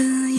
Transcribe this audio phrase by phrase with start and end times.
[0.00, 0.29] つい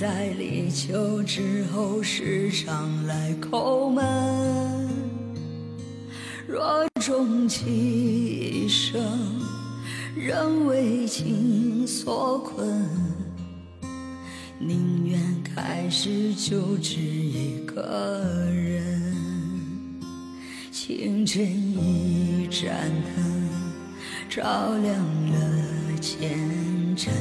[0.00, 4.88] 在立秋之后时常来叩门
[6.48, 8.98] 若终其一生
[10.16, 12.88] 仍为情所困
[14.58, 15.20] 宁愿
[15.54, 18.24] 开始就只一个
[18.54, 19.14] 人。
[20.70, 23.48] 清晨一盏灯
[24.30, 24.40] 照
[24.78, 24.96] 亮
[25.30, 26.69] 了前。
[27.02, 27.14] 尘，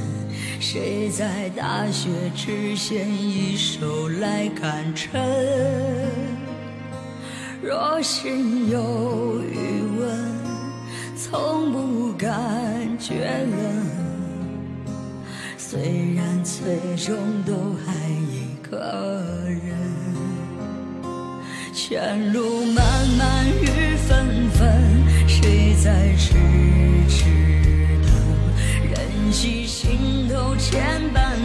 [0.59, 5.21] 谁在大雪之前一手来赶尘？
[7.61, 10.35] 若心有余温，
[11.15, 12.29] 从不感
[12.99, 13.85] 觉冷。
[15.57, 17.15] 虽然最终
[17.45, 17.53] 都
[17.85, 19.63] 还一个人，
[21.73, 24.59] 前路漫漫雨纷纷，
[25.25, 26.33] 谁在痴
[27.07, 27.23] 痴
[30.59, 31.38] 牵绊。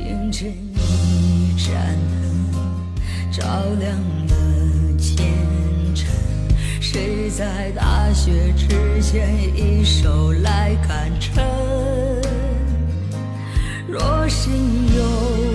[0.00, 2.62] 清晨一盏灯，
[3.30, 3.44] 照
[3.78, 3.98] 亮
[4.28, 4.34] 了
[4.98, 5.26] 前
[5.94, 6.08] 尘。
[6.80, 8.66] 谁在大雪之
[9.02, 11.44] 前一手来看尘？
[13.86, 14.54] 若心
[14.96, 15.49] 有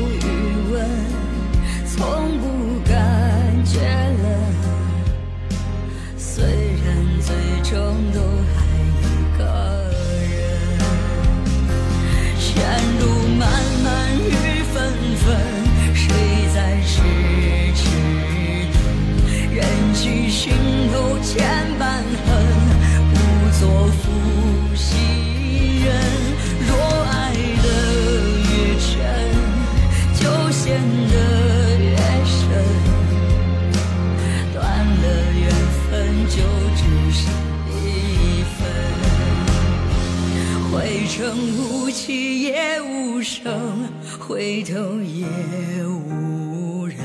[42.06, 45.26] 起也无声，回头也
[45.84, 47.00] 无人。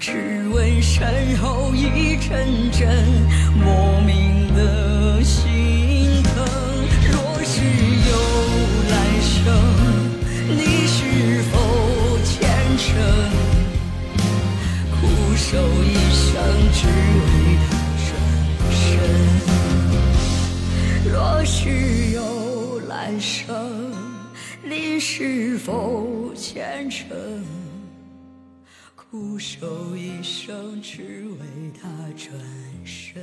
[0.00, 2.88] 只闻身后一阵阵
[3.54, 6.44] 莫名的心疼。
[7.08, 7.62] 若是
[8.10, 8.16] 有
[8.90, 9.44] 来生，
[10.48, 10.98] 你是
[11.52, 11.54] 否
[12.24, 12.34] 虔
[12.76, 12.84] 诚？
[14.90, 14.98] 苦
[15.36, 15.46] 守
[15.84, 16.34] 一生，
[16.72, 16.82] 只
[17.22, 17.30] 为
[17.62, 17.70] 他
[18.02, 18.10] 转
[18.74, 18.84] 身。
[21.12, 21.14] 若
[21.44, 21.54] 是
[22.12, 22.18] 有
[22.88, 23.54] 来生，
[24.68, 27.06] 你是否虔诚？
[28.96, 31.38] 苦守一生，只为
[31.80, 32.34] 他转
[32.84, 33.22] 身。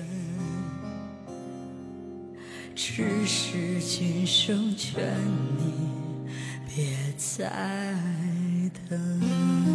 [2.74, 5.04] 只是今生劝
[5.58, 5.92] 你
[6.66, 7.94] 别再
[8.90, 9.73] 等。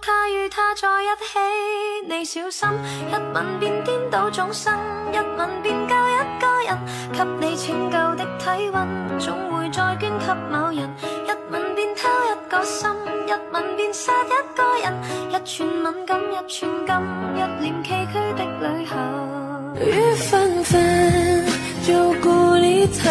[0.00, 1.38] 他与他在一起，
[2.08, 2.68] 你小心，
[3.10, 4.72] 一吻便颠倒众生，
[5.12, 6.78] 一吻便教一个人。
[7.12, 10.88] 给你拯救的体温，总会再捐给某人。
[11.26, 12.88] 一吻便偷一个心，
[13.26, 14.94] 一吻便杀一个人。
[15.30, 16.94] 一寸吻感，一寸金，
[17.34, 18.96] 一脸崎岖的旅行。
[19.80, 21.44] 雨纷纷，
[21.84, 23.02] 旧故里愁。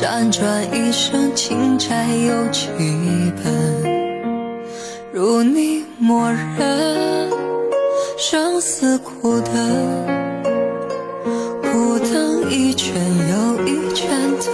[0.00, 2.68] 辗转一生，情债有几
[3.42, 3.82] 本？
[5.12, 7.28] 如你默认，
[8.16, 9.52] 生死苦等，
[11.64, 12.94] 苦等一圈
[13.28, 14.52] 又一圈的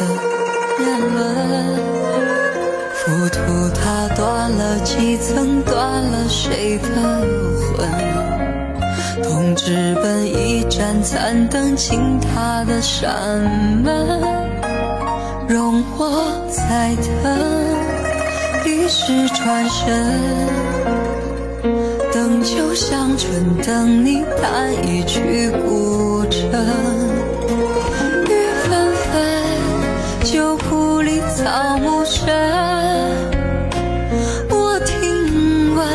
[0.79, 1.77] 年轮。
[2.95, 6.89] 浮屠塔断了几层，断了谁的
[7.77, 9.23] 魂？
[9.23, 13.43] 痛直奔一盏残灯，倾塌的山
[13.85, 14.44] 门，
[15.49, 17.33] 容我再等，
[18.65, 19.85] 一世转身，
[22.13, 26.39] 等酒香醇，等你弹一曲古筝。
[28.27, 28.33] 雨
[28.69, 29.15] 纷纷，
[30.25, 32.35] 旧故里草木深，
[34.49, 35.87] 我听闻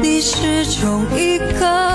[0.00, 1.93] 你始终一个。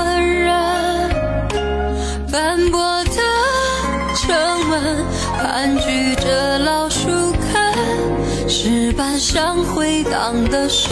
[9.20, 10.88] 上回荡的是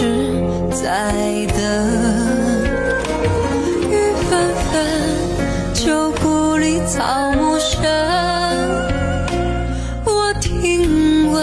[0.69, 1.13] 在
[1.55, 1.63] 等。
[3.89, 4.85] 雨纷纷，
[5.73, 7.89] 旧故里草木深。
[10.03, 11.41] 我听闻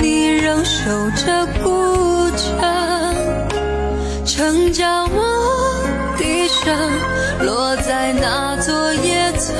[0.00, 3.14] 你仍守着孤城，
[4.24, 5.20] 城郊牧
[6.18, 6.76] 笛声
[7.46, 9.56] 落在那座野村，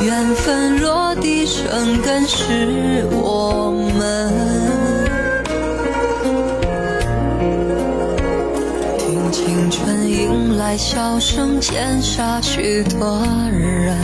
[0.00, 1.34] 缘分落地。
[1.46, 3.53] 生根是我
[10.74, 13.96] 迎来笑声，剪杀许多人。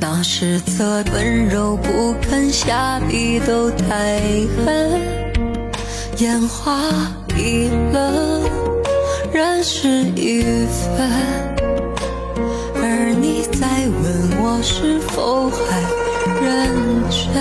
[0.00, 4.20] 那是则温柔不肯下笔都太
[4.64, 5.02] 狠，
[6.16, 6.80] 烟花
[7.36, 8.42] 易冷，
[9.34, 10.42] 人事已
[10.96, 11.10] 分，
[12.76, 15.58] 而你在问我是否还。
[16.42, 16.70] 认
[17.10, 17.34] 真，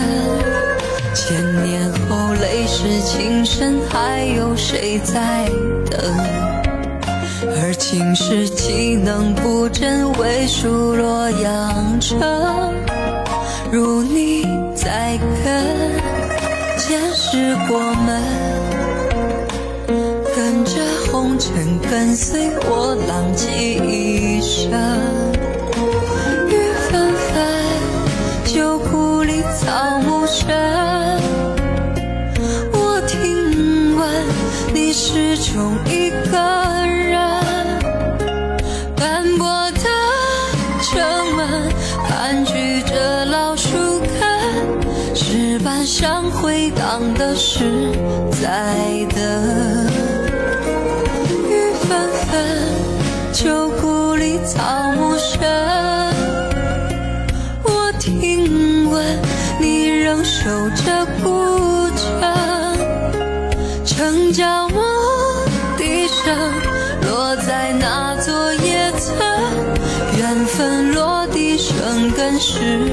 [1.16, 5.50] 千年后泪湿情深，还有谁在
[5.89, 6.42] 等？
[7.74, 10.12] 情事岂能不真？
[10.14, 12.20] 为数洛阳城，
[13.72, 15.66] 如你在跟，
[16.78, 18.22] 前世过门，
[20.36, 20.72] 跟着
[21.12, 23.48] 红尘，跟随我浪迹
[23.84, 24.72] 一生。
[26.50, 26.56] 雨
[26.90, 27.46] 纷纷，
[28.46, 30.48] 旧故里草木深，
[32.72, 34.26] 我听闻
[34.74, 36.83] 你始终一个
[47.34, 47.91] 荡的是
[48.32, 48.46] 在
[49.10, 49.17] 等。
[51.50, 52.32] 雨纷纷，
[53.34, 55.41] 旧故里草木深。
[57.63, 59.19] 我听闻
[59.60, 62.22] 你仍守着孤城，
[63.84, 64.80] 城郊牧
[65.76, 66.38] 笛声
[67.02, 69.17] 落在那座野村，
[70.19, 72.92] 缘分落地生根是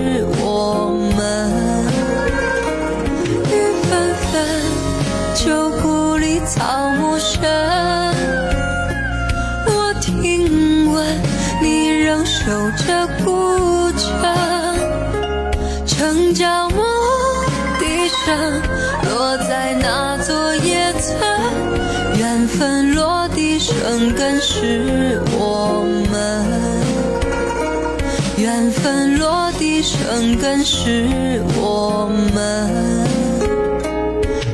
[23.70, 26.44] 生根是我们，
[28.36, 32.68] 缘分落地生根是我们。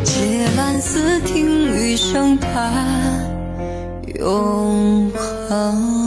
[0.04, 2.74] 借蓝丝听雨声盼
[4.14, 5.10] 永
[5.48, 6.05] 恒。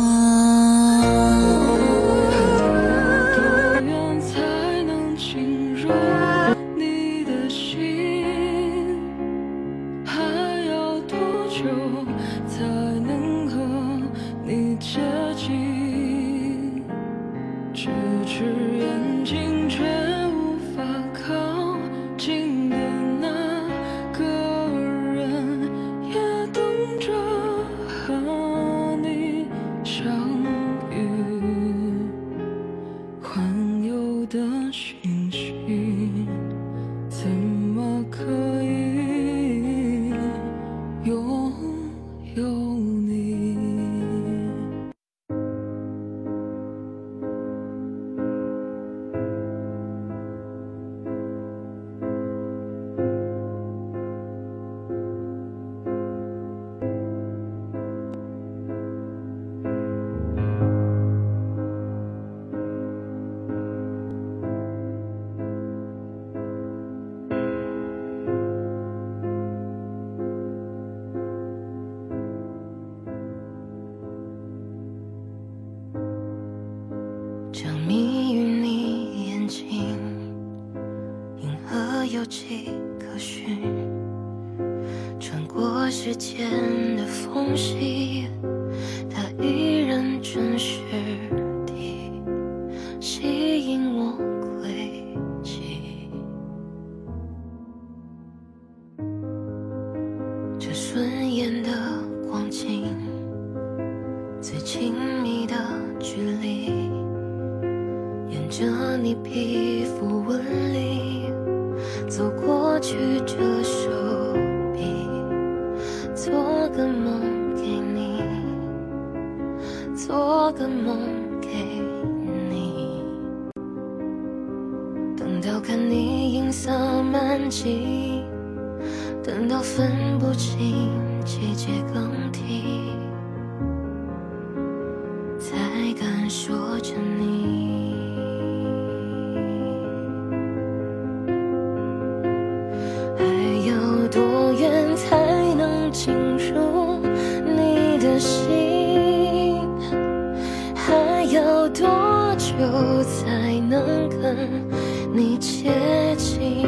[155.39, 155.71] 接
[156.17, 156.67] 近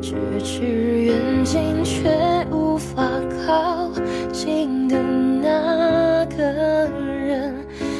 [0.00, 2.08] 咫尺远近，却
[2.50, 3.02] 无法
[3.46, 3.90] 靠
[4.32, 7.54] 近的那个人，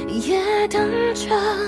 [0.09, 0.81] 也等
[1.15, 1.66] 着。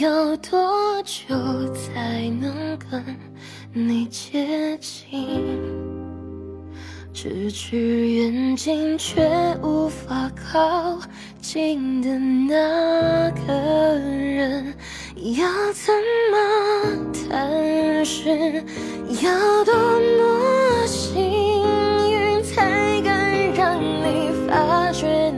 [0.00, 1.36] 要多久
[1.74, 3.04] 才能跟
[3.74, 5.46] 你接近
[7.12, 9.28] 咫尺远近却
[9.62, 10.98] 无法靠
[11.38, 13.52] 近的那个
[13.98, 14.74] 人
[15.36, 15.92] 要怎
[16.32, 18.64] 么探寻？
[19.22, 21.20] 要多么幸
[22.10, 25.30] 运才敢让你发觉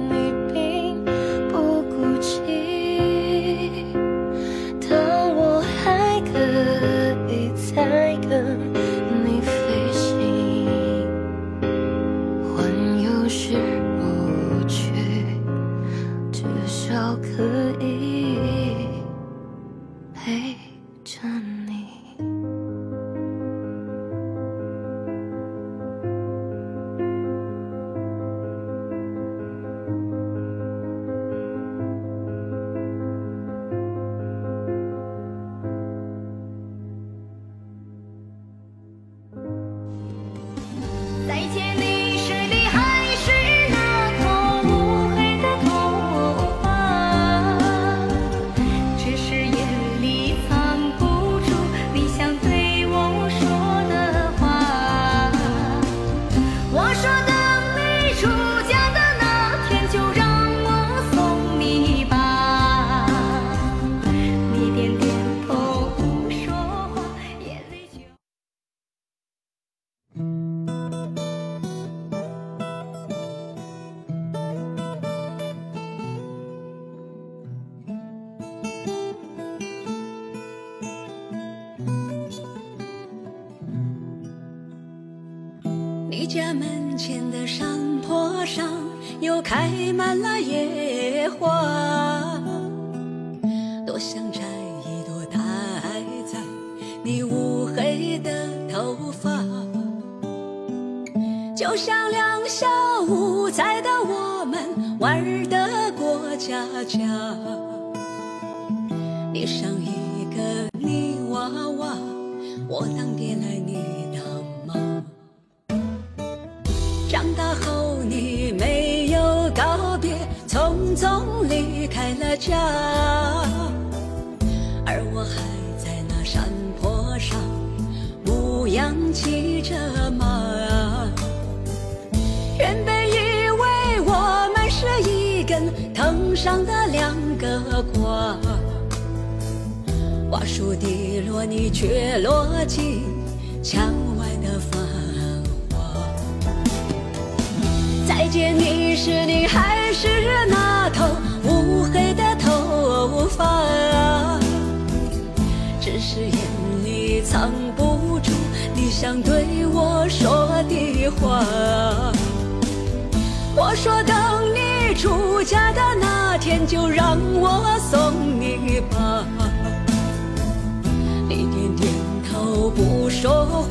[173.12, 173.68] 说话，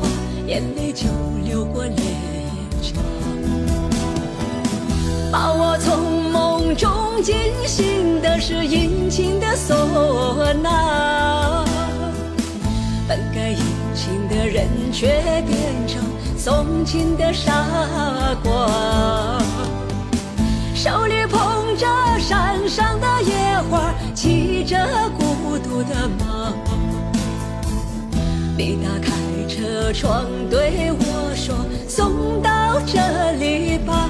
[0.48, 1.08] 眼泪就
[1.44, 1.98] 流过脸
[2.82, 2.94] 颊，
[5.32, 6.90] 把我从梦中
[7.22, 11.66] 惊醒的是殷勤的唢呐。
[13.08, 13.60] 本该殷
[13.94, 16.02] 勤的人，却变成
[16.38, 17.52] 送情的傻
[18.44, 19.42] 瓜。
[20.74, 21.86] 手里捧着
[22.20, 24.78] 山上的野花，骑着
[25.18, 26.54] 孤独的马。
[28.58, 29.12] 你打开
[29.94, 31.56] 窗对我说
[31.88, 34.10] ：“送到这里吧。”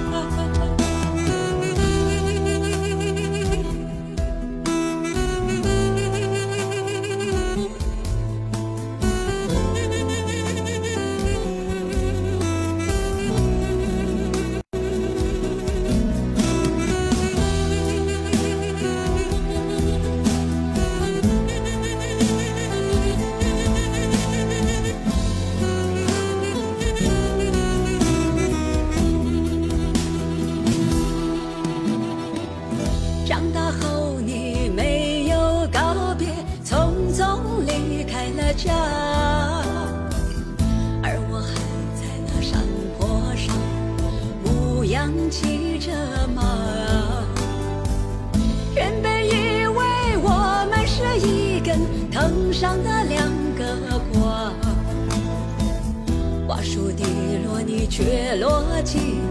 [58.01, 59.21] 落，你却落进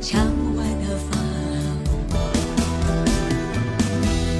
[0.00, 0.24] 墙
[0.56, 1.18] 外的繁
[2.10, 2.18] 华。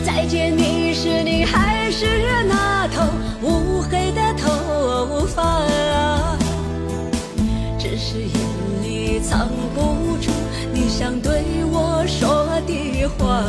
[0.05, 2.07] 再见你时，你还是
[2.49, 3.03] 那头
[3.43, 5.63] 乌黑的头发，
[7.79, 8.31] 只是眼
[8.83, 10.31] 里藏不住
[10.73, 13.43] 你想对我说的话。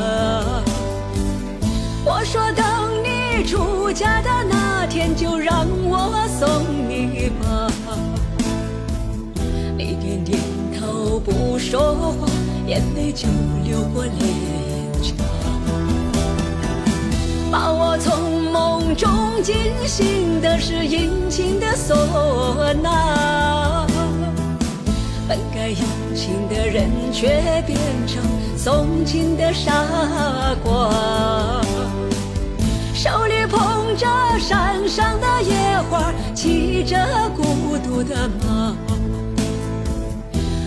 [2.06, 2.66] 我说等
[3.04, 6.50] 你出嫁的那天，就让我送
[6.90, 7.32] 你吧。
[7.32, 7.33] 你
[11.64, 12.28] 说话，
[12.68, 13.28] 眼泪就
[13.64, 14.14] 流过脸
[15.02, 15.14] 颊。
[17.52, 19.10] 把我从梦中
[19.42, 19.56] 惊
[19.88, 23.88] 醒的是殷勤的唢呐。
[25.28, 25.78] 本该殷
[26.14, 28.22] 勤的人，却变成
[28.58, 29.74] 送情的傻
[30.64, 30.92] 瓜。
[32.94, 34.06] 手里捧着
[34.40, 36.98] 山上的野花，骑着
[37.36, 38.76] 孤独的马。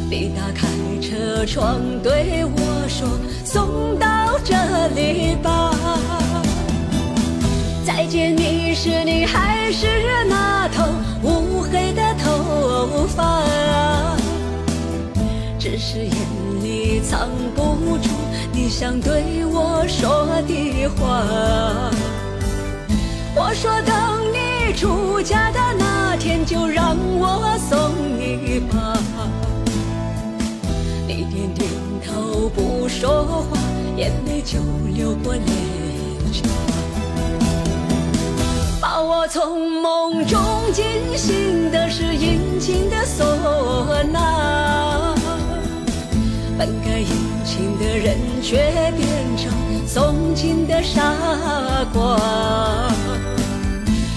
[0.09, 0.69] 你打开
[1.01, 3.09] 车窗对我说
[3.45, 4.55] ：“送到这
[4.95, 5.75] 里吧。”
[7.85, 9.87] 再见你时，你还是
[10.29, 10.85] 那头
[11.23, 13.43] 乌黑的头发，
[15.59, 16.17] 只是眼
[16.63, 18.09] 里藏不住
[18.53, 21.25] 你想对我说的话。
[23.35, 23.95] 我说等
[24.33, 28.99] 你出嫁的那天，就让我送你吧。
[31.37, 31.71] 你点点
[32.07, 33.59] 头不说话，
[33.95, 34.59] 眼泪就
[34.95, 35.45] 流过脸
[36.33, 36.41] 颊。
[38.81, 40.41] 把我从梦中
[40.73, 40.83] 惊
[41.15, 45.15] 醒的是殷勤的唢呐。
[46.57, 47.09] 本该殷
[47.45, 48.57] 勤的人，却
[48.97, 49.53] 变成
[49.87, 51.13] 送情的傻
[51.93, 52.19] 瓜。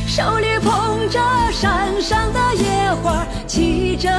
[0.07, 1.19] 手里捧着
[1.51, 4.09] 山上的野花，骑着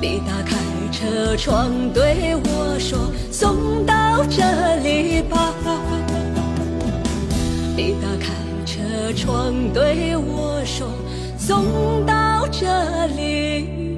[0.00, 0.56] 你打开
[0.90, 5.52] 车窗对我说：“送到这里吧。”
[7.76, 8.32] 你打开
[8.64, 10.88] 车窗对我说
[11.36, 13.89] ：“送到这里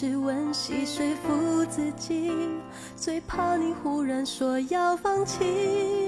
[0.00, 2.32] 只温习说服自己
[2.96, 5.99] 最怕你忽然说要放弃。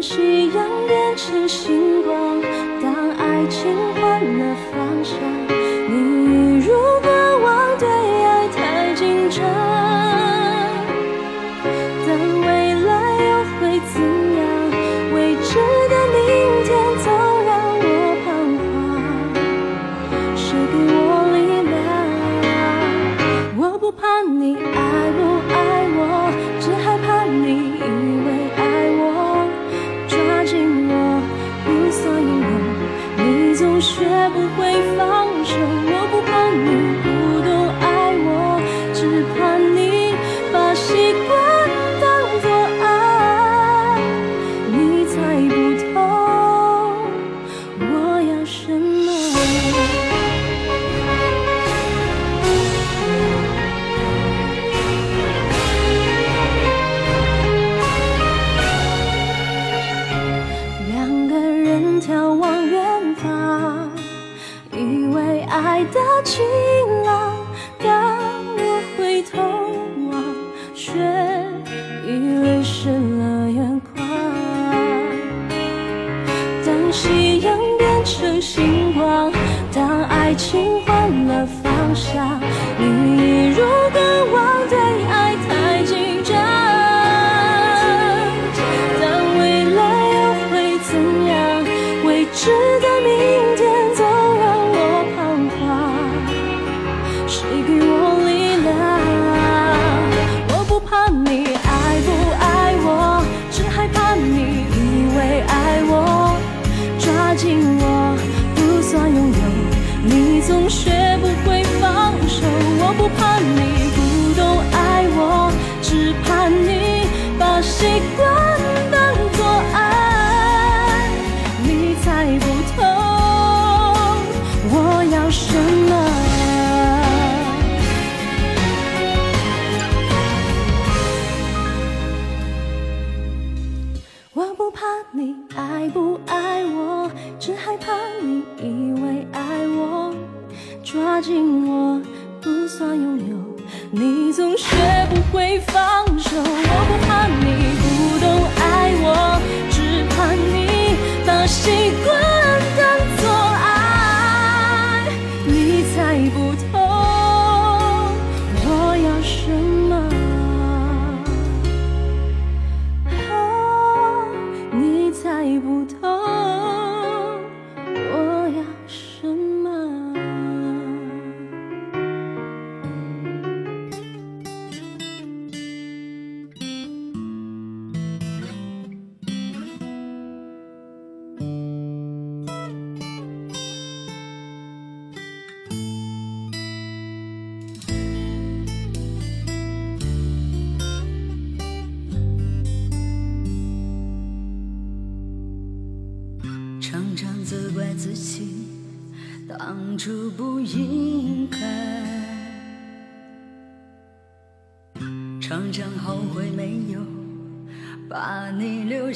[0.00, 2.40] 夕阳变成星光
[2.82, 5.45] 当爱情换了方向。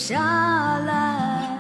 [0.01, 0.19] 下
[0.87, 1.59] 来。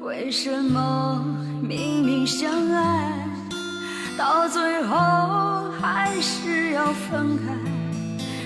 [0.00, 1.22] 为什么
[1.60, 3.12] 明明相爱，
[4.16, 7.52] 到最后还是要分开？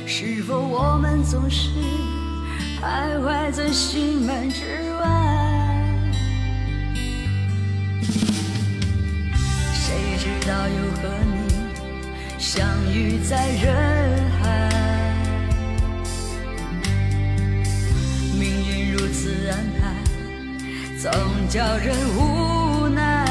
[0.09, 1.71] 是否我们总是
[2.83, 4.65] 徘徊在心门之
[5.01, 5.05] 外？
[9.73, 11.39] 谁知道又和你
[12.41, 14.08] 相遇在人
[21.01, 21.13] 总
[21.49, 23.25] 叫人无奈。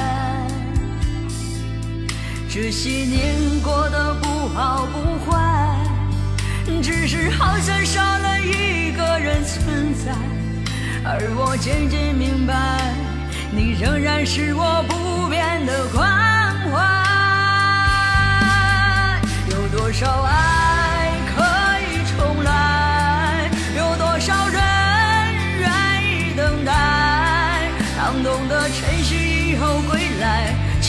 [2.50, 5.76] 这些年过得不好不坏，
[6.82, 10.14] 只是好像少了一个人存在。
[11.04, 12.54] 而我渐渐明白，
[13.52, 16.02] 你仍然是我不变的关
[16.72, 16.78] 怀。
[19.52, 20.57] 有多少爱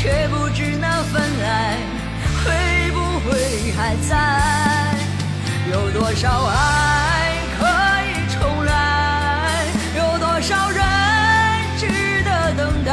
[0.01, 1.77] 却不知那份爱
[2.45, 2.47] 会
[2.93, 4.15] 不会还在？
[5.73, 7.67] 有多少爱可
[8.07, 9.67] 以重来？
[9.97, 10.81] 有多少人
[11.79, 11.89] 值
[12.23, 12.93] 得等待？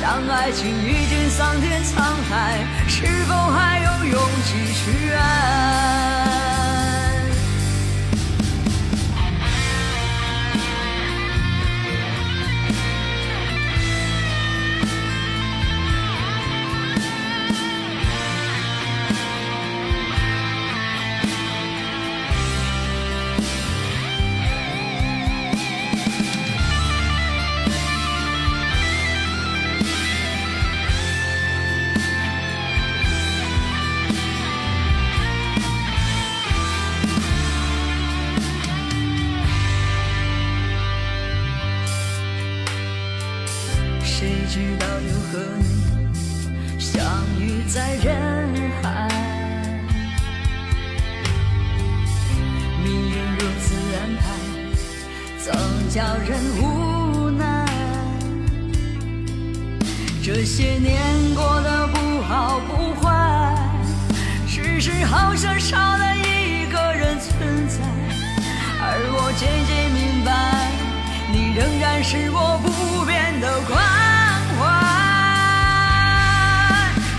[0.00, 1.94] 当爱情已经桑田沧
[2.30, 5.75] 海，是否还有勇气去爱？
[55.96, 57.64] 叫人无奈。
[60.22, 61.00] 这些年
[61.34, 63.56] 过得不好不坏，
[64.46, 67.80] 只是好像少了一个人存在。
[68.78, 70.68] 而我渐渐明白，
[71.32, 73.80] 你仍然是我不变的关
[74.58, 74.60] 怀。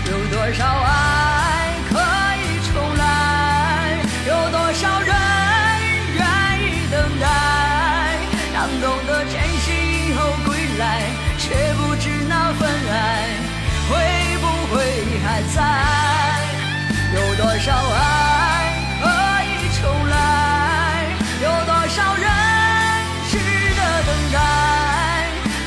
[0.06, 1.07] 有多少爱
[15.38, 15.62] 还在，
[17.14, 19.06] 有多少爱可
[19.44, 20.16] 以重来，
[21.40, 22.26] 有多少人
[23.30, 23.38] 值
[23.76, 24.36] 得等待，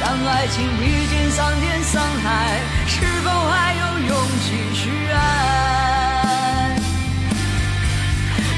[0.03, 4.11] 当爱情已经桑田沧海，是否还有勇
[4.41, 4.45] 气
[4.75, 6.75] 去爱？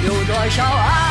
[0.03, 1.02] 有多少爱？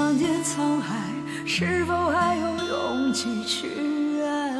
[0.00, 0.96] 桑田沧海，
[1.44, 3.68] 是否还有勇气去
[4.22, 4.50] 爱？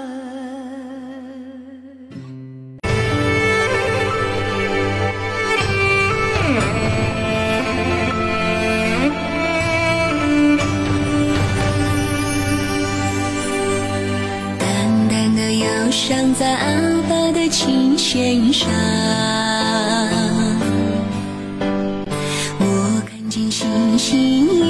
[14.59, 18.69] 淡淡的忧伤在阿爸的琴弦上。
[22.59, 23.67] 我看见星
[23.97, 24.70] 星一。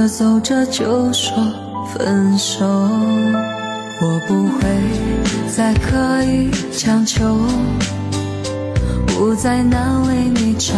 [0.00, 1.36] 着走着就说
[1.92, 2.64] 分手。
[4.00, 4.62] 我不会
[5.46, 7.36] 再刻意强求，
[9.08, 10.72] 不再难为你找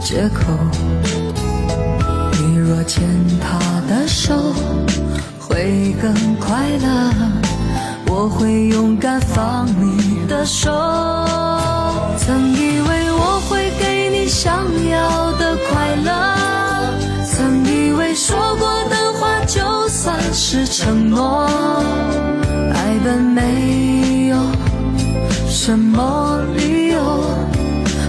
[0.00, 0.44] 借口。
[2.38, 3.02] 你若牵
[3.40, 3.58] 他
[3.88, 4.54] 的手，
[5.40, 7.10] 会更快乐。
[8.06, 10.70] 我会勇敢放你的手。
[12.16, 14.54] 曾以为我会给你想
[14.88, 16.12] 要的快乐，
[17.26, 17.73] 曾以为
[18.26, 21.46] 说过的话就算是承诺。
[22.72, 24.36] 爱本没有
[25.46, 27.22] 什么理由，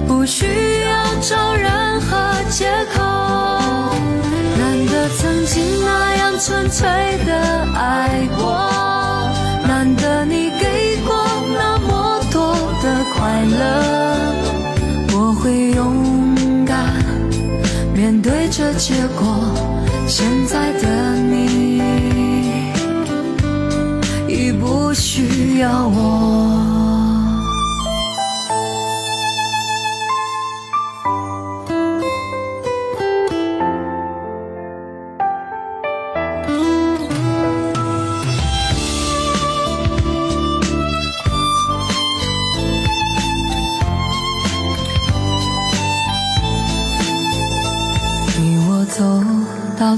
[0.07, 0.45] 不需
[0.86, 2.16] 要找任何
[2.49, 3.03] 借口。
[4.57, 6.88] 难得曾经那样纯粹
[7.26, 8.57] 的爱过，
[9.68, 11.13] 难得你给过
[11.53, 13.53] 那么多的快乐，
[15.11, 16.05] 我会勇敢
[18.06, 19.26] 面对着结果。
[20.08, 21.82] 现在的你
[24.28, 26.55] 已不需要我。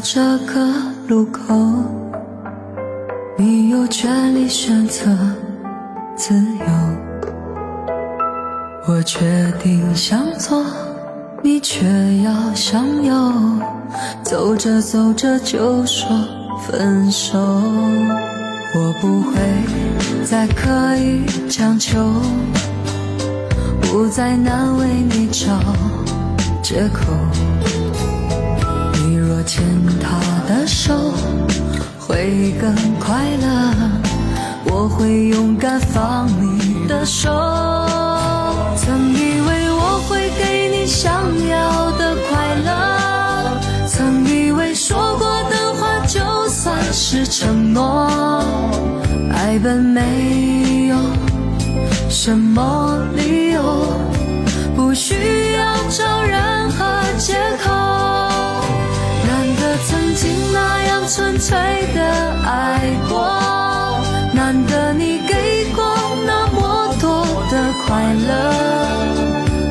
[0.10, 0.74] 这个
[1.10, 1.54] 路口，
[3.38, 5.06] 你有权利选择
[6.16, 6.66] 自由。
[8.88, 10.64] 我决定向左，
[11.44, 11.86] 你却
[12.24, 13.14] 要向右，
[14.24, 16.10] 走着走着就说
[16.66, 17.38] 分手。
[17.38, 19.34] 我不会
[20.24, 22.00] 再刻意强求，
[23.82, 25.60] 不再难为你找
[26.64, 27.12] 借口。
[29.48, 29.64] 牵
[30.02, 30.94] 他的手，
[31.98, 33.74] 会更快乐。
[34.66, 37.30] 我会勇敢放你的手。
[38.76, 41.10] 曾以为我会给你想
[41.48, 46.20] 要的快乐，曾以为说过的话就
[46.50, 48.44] 算是承诺。
[49.32, 50.98] 爱本没有
[52.10, 53.64] 什么理由，
[54.76, 56.86] 不需要找任何
[57.18, 57.34] 借
[57.64, 58.07] 口。
[61.08, 61.58] 纯粹
[61.96, 62.02] 的
[62.44, 63.32] 爱过，
[64.34, 65.82] 难得你给过
[66.26, 68.28] 那么多的快乐，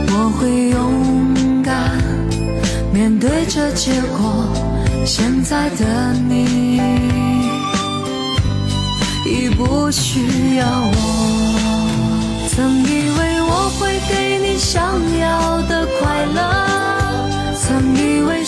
[0.09, 1.75] 我会勇敢
[2.91, 4.49] 面对这结果。
[5.05, 6.81] 现在的你
[9.27, 14.83] 已不需要我，曾以为我会给你想
[15.19, 16.41] 要的快乐，
[17.61, 18.43] 曾以为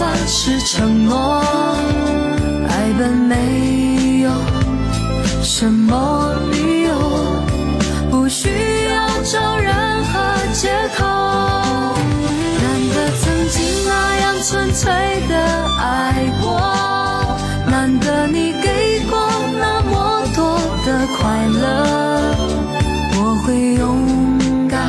[0.00, 1.44] 算是承诺。
[2.66, 4.30] 爱本没有
[5.42, 6.94] 什么理由，
[8.10, 10.12] 不需要找任何
[10.54, 11.04] 借口。
[12.62, 14.90] 难得曾经那样纯粹
[15.28, 15.36] 的
[15.76, 16.58] 爱过，
[17.70, 19.20] 难得你给过
[19.60, 22.34] 那么多的快乐，
[23.18, 24.80] 我会勇敢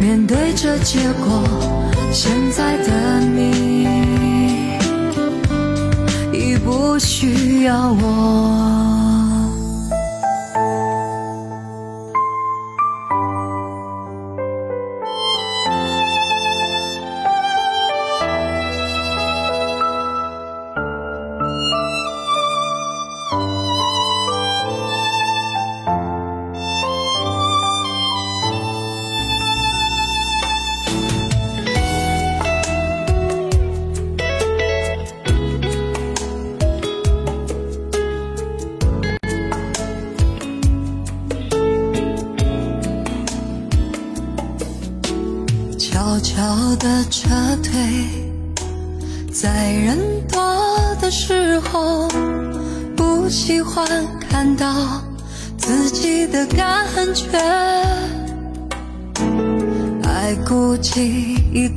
[0.00, 1.81] 面对这结果。
[2.12, 4.78] 现在的你
[6.30, 8.81] 已不需要我。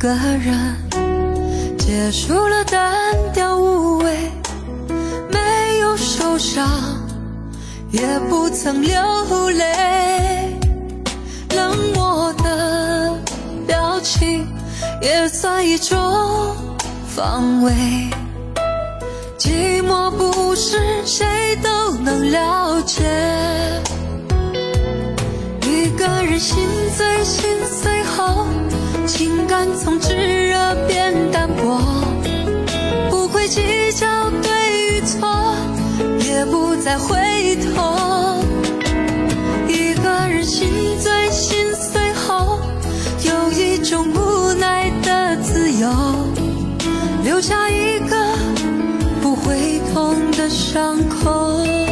[0.05, 0.77] 个人，
[1.79, 2.93] 结束了单
[3.33, 4.15] 调无味，
[5.31, 6.63] 没有受伤，
[7.89, 10.55] 也不曾流泪，
[11.55, 13.19] 冷漠的
[13.65, 14.47] 表情
[15.01, 15.97] 也算一种
[17.07, 17.73] 防卫。
[19.39, 21.25] 寂寞不是谁
[21.63, 23.01] 都能了解，
[25.61, 26.57] 一个人心
[26.95, 27.91] 醉心碎，
[29.77, 31.79] 从炙热变淡薄，
[33.09, 33.61] 不会计
[33.93, 35.55] 较对与错，
[36.19, 38.43] 也不再回头。
[39.67, 40.67] 一个人心
[40.99, 42.59] 醉心碎后，
[43.23, 45.89] 有一种无奈的自由，
[47.23, 48.15] 留下一个
[49.21, 49.35] 不。
[49.45, 51.84] 会痛的伤口。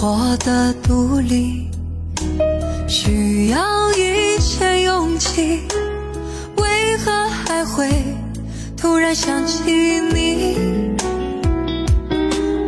[0.00, 1.68] 活得独立
[2.86, 3.58] 需要
[3.96, 5.62] 一些勇气，
[6.56, 7.90] 为何还会
[8.76, 9.64] 突然想起
[10.12, 10.56] 你？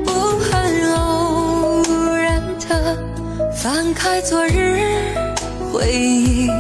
[0.05, 0.11] 不
[0.41, 1.85] 很偶
[2.17, 2.99] 然的
[3.55, 4.81] 翻开昨日
[5.73, 6.51] 回忆，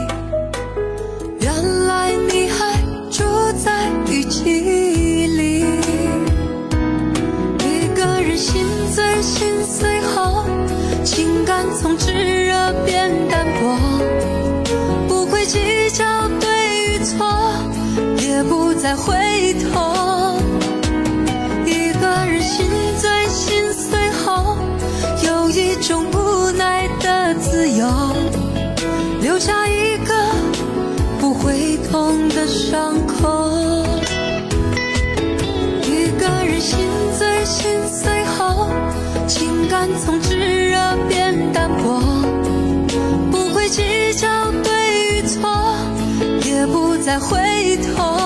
[18.82, 19.14] 再回
[19.72, 20.38] 头。
[21.66, 22.66] 一个人心
[22.98, 24.56] 醉心碎后，
[25.22, 27.86] 有一种无奈的自由，
[29.20, 30.14] 留下一个
[31.20, 33.84] 不会痛的伤口。
[35.84, 36.78] 一个人心
[37.18, 38.70] 醉心碎后，
[39.28, 40.38] 情感从炙
[40.70, 42.00] 热变淡薄，
[43.30, 43.68] 不会。
[43.68, 44.26] 计较
[44.64, 45.48] 对与错，
[46.44, 47.38] 也不再回
[47.94, 48.19] 头。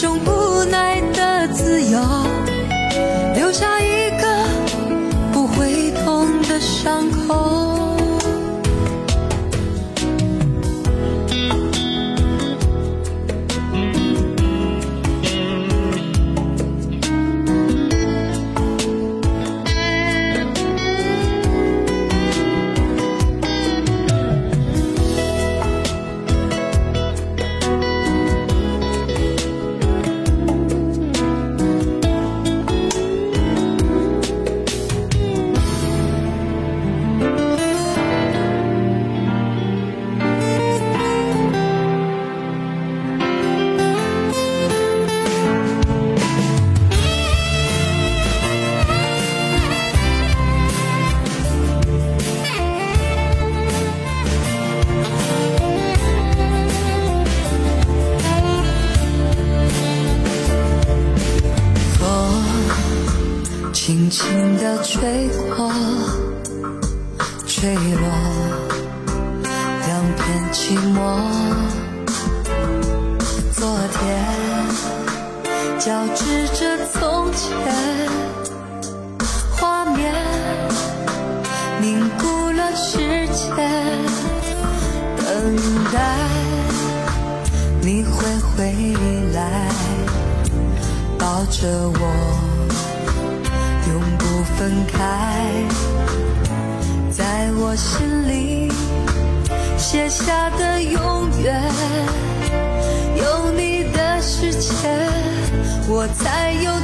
[0.00, 2.00] 种无奈的自由，
[3.34, 4.26] 留下一个
[5.30, 7.39] 不会痛的伤口。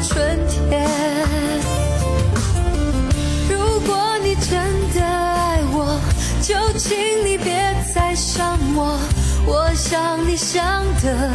[0.03, 0.89] 春天，
[3.49, 4.59] 如果你真
[4.95, 6.01] 的爱我，
[6.43, 8.99] 就请你别再伤我。
[9.47, 11.31] 我想你想得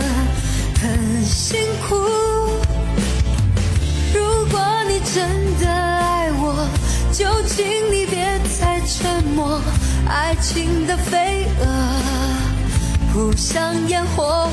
[0.82, 1.96] 很辛苦。
[4.14, 5.28] 如果你真
[5.60, 6.68] 的爱我，
[7.12, 9.62] 就请你别再沉默。
[10.08, 11.66] 爱情的飞蛾
[13.14, 14.50] 扑向烟火。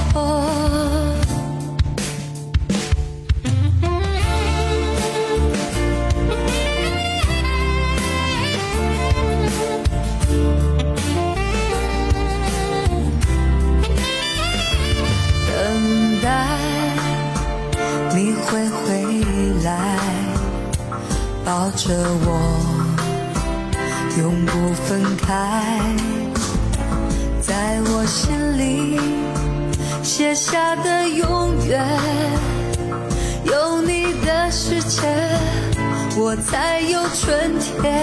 [21.48, 21.94] 抱着
[22.26, 22.28] 我，
[24.18, 24.52] 永不
[24.84, 25.80] 分开。
[27.40, 29.00] 在我心里
[30.02, 31.82] 写下的永远，
[33.46, 35.00] 有你的世界，
[36.18, 37.96] 我才有春天。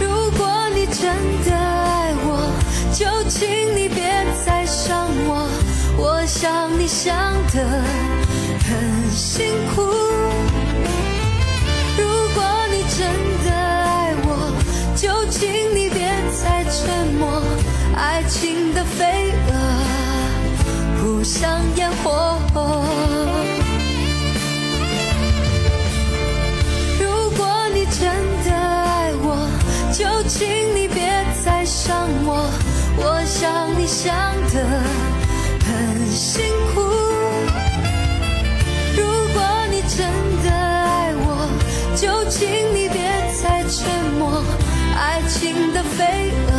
[0.00, 1.10] 如果你真
[1.44, 2.48] 的爱我，
[2.94, 5.48] 就请你别再伤我。
[5.98, 7.12] 我想你想
[7.52, 7.82] 的
[8.62, 9.82] 很辛苦。
[12.96, 13.06] 真
[13.44, 14.28] 的爱我，
[14.96, 17.42] 就请你别再沉默。
[17.94, 19.52] 爱情的飞蛾
[20.98, 22.40] 扑向烟火，
[26.98, 28.08] 如果你真
[28.46, 29.46] 的爱我，
[29.92, 31.04] 就请你别
[31.44, 32.48] 再伤我。
[32.96, 34.14] 我想你想
[34.54, 34.85] 的。
[45.72, 46.52] 的飞蛾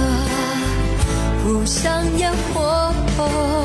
[1.44, 3.57] 扑向烟火。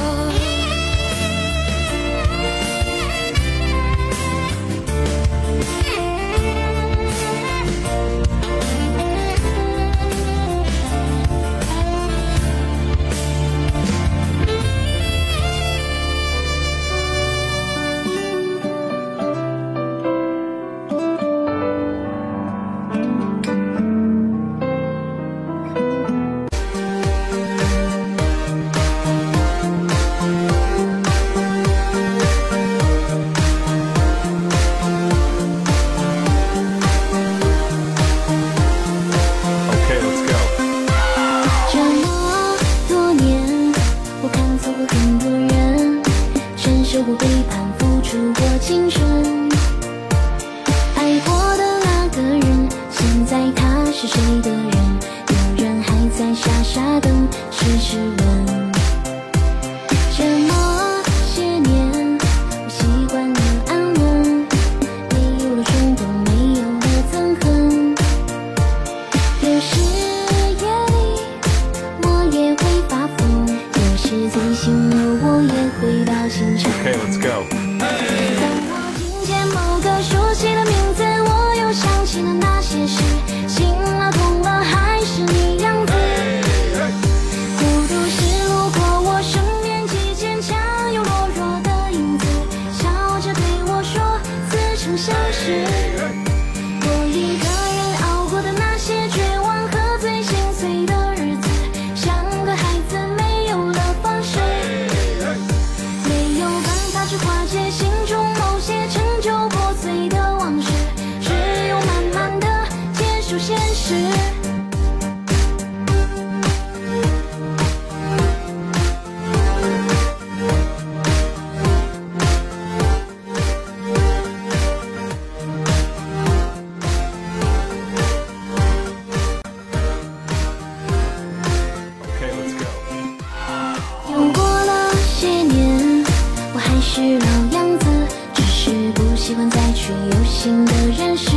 [136.95, 137.27] 是老
[137.57, 137.87] 样子
[138.35, 141.35] 只是不喜欢再去有新的认识。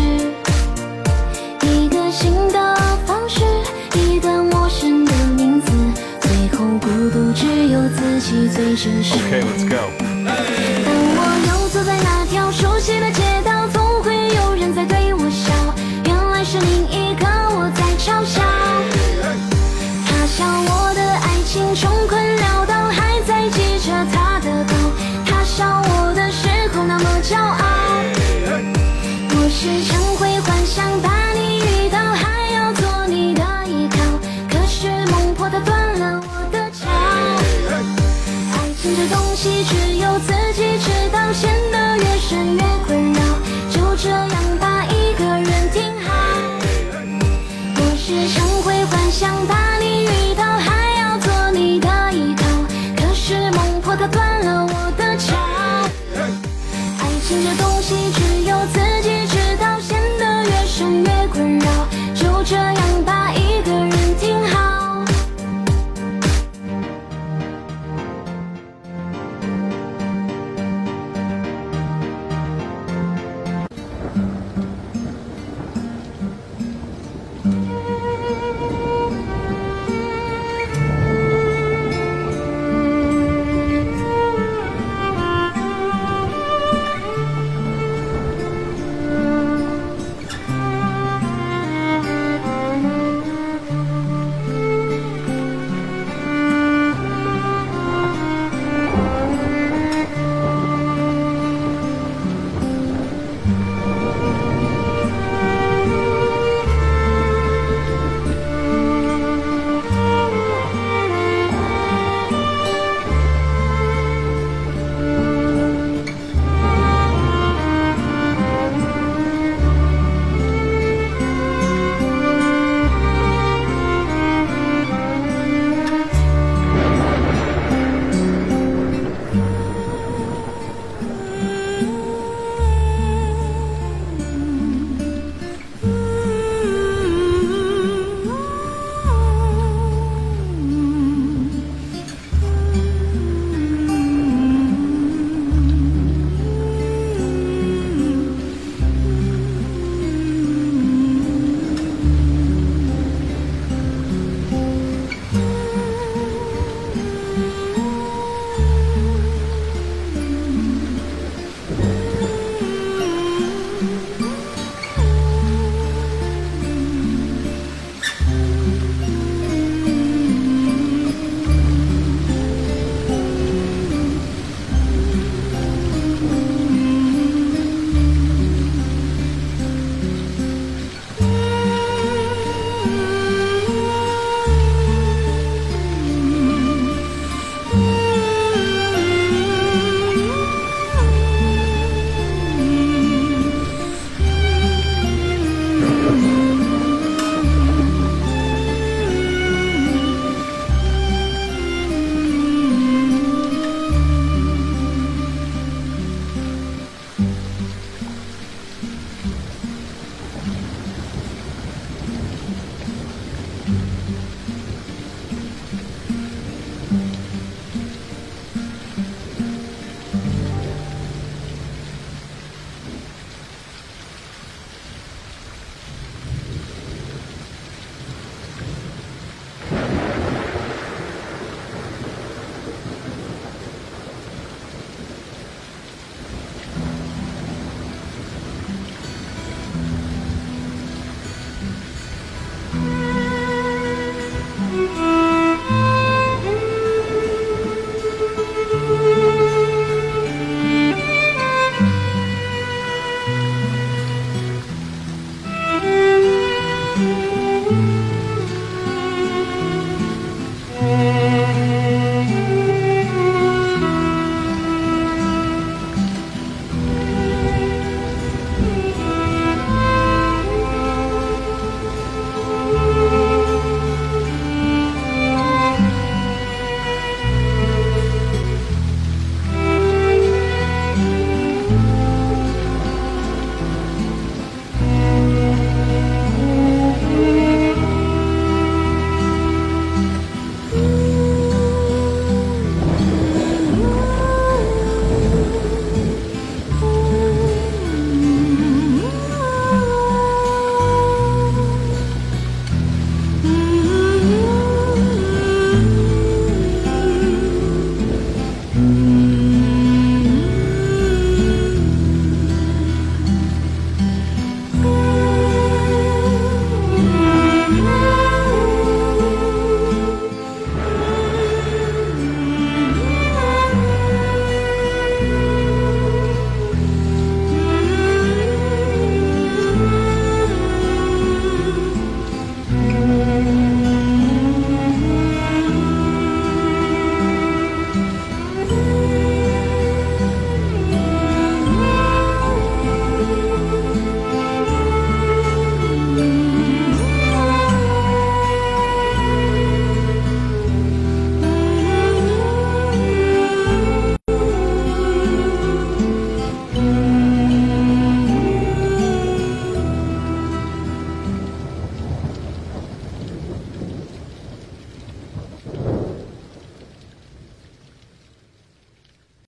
[1.62, 2.76] 一个新的
[3.06, 3.40] 方式
[3.94, 5.72] 一个陌生的名字
[6.20, 9.65] 最后孤独只有自己最真实。